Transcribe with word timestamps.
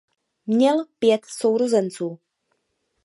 Měl 0.45 0.85
pět 0.99 1.25
sourozenců. 1.25 2.19